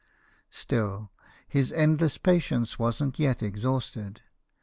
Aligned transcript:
Still, 0.49 1.11
his 1.47 1.71
endless 1.71 2.17
patience 2.17 2.79
wasn't 2.79 3.19
yet 3.19 3.43
ex 3.43 3.61
hausted. 3.61 4.21